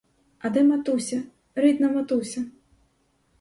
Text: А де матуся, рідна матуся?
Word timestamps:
А 0.39 0.49
де 0.49 0.63
матуся, 0.63 1.23
рідна 1.55 1.89
матуся? 1.89 2.45